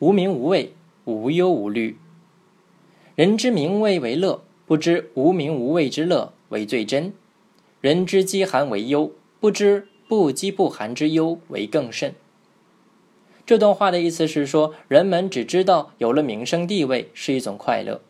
[0.00, 0.72] 无名无畏，
[1.06, 1.98] 无忧无虑。
[3.16, 7.10] 人之名位为乐，不知无名无畏之乐为最真；
[7.80, 12.14] 人之饥寒为忧，不知不饥不寒之忧为更甚。
[13.44, 18.00] 这段话的意思是说，人们只知道有了名声地位是一种快乐，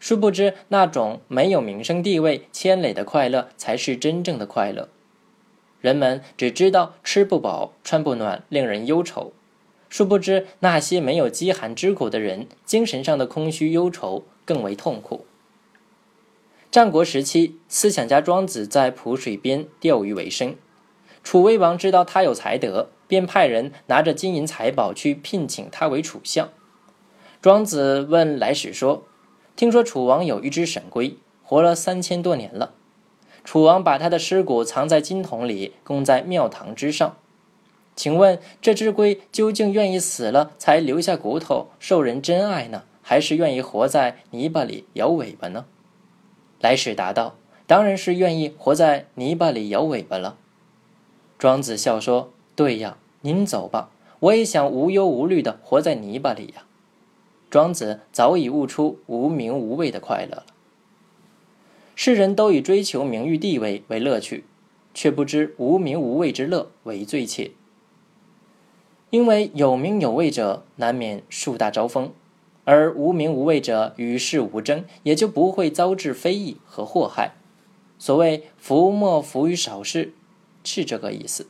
[0.00, 4.88] 殊不知那种没有名声地位、牵累的快乐才是真正的快乐。
[5.80, 9.32] 人们只知道吃不饱、穿不暖，令人忧愁。
[9.88, 15.24] 殊不知，那些没有饥寒之苦的人，精神上的空虚忧愁更为痛苦。
[16.70, 20.54] 战国时期，思想家庄子在濮水边钓鱼为生。
[21.24, 26.50] 楚威王知道他有才德，便派人拿着金银财宝去聘请他为楚相。
[27.40, 29.04] 庄子问来使说
[29.56, 32.74] ：“听说楚王有一只神龟，活了三千多年了。
[33.44, 37.16] 楚王把他的尸骨藏在金桶里，供在庙堂之上。”
[37.98, 45.64] 请问这只龟究竟愿意死了才留下骨头受人珍爱呢，还是愿意活在泥巴里摇尾巴呢？
[46.60, 47.34] 来使答道
[47.66, 50.36] ：“当然是愿意活在泥巴里摇尾巴了。”
[51.40, 56.62] 庄子笑说：“对呀，您走吧，我也想无忧无虑地活在泥巴里呀。”
[57.50, 60.46] 庄子早已悟出无名无畏的快乐了。
[61.96, 64.44] 世人都以追求名誉地位为乐趣，
[64.94, 67.50] 却不知无名无畏之乐为最切。
[69.10, 72.12] 因为有名有位者难免树大招风，
[72.64, 77.32] 而无名无位者与世无争，也就不会遭致非议和祸害。
[77.98, 80.12] 所谓“福莫福于少事”，
[80.62, 81.48] 是这个意思。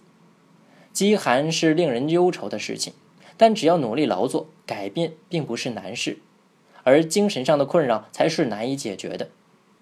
[0.92, 2.92] 饥寒是令人忧愁的事情，
[3.36, 6.18] 但只要努力劳作，改变并不是难事，
[6.84, 9.28] 而精神上的困扰才是难以解决的。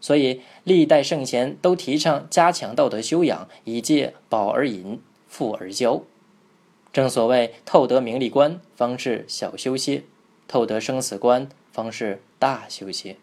[0.01, 6.03] 所以，历代圣贤都提倡加强道德修养，以戒饱而淫，富而骄。
[6.97, 10.05] 正所谓透得名利观，方是小修些；
[10.49, 13.19] 透得生死观，方是大修些。